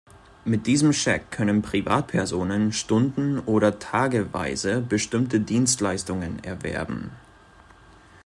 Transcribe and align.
Mit 0.45 0.65
diesem 0.65 0.93
Scheck 0.93 1.29
können 1.29 1.61
Privatpersonen 1.61 2.73
stundenoder 2.73 3.77
tageweise 3.77 4.81
bestimmte 4.81 5.39
Dienstleistungen 5.39 6.43
erwerben. 6.43 7.11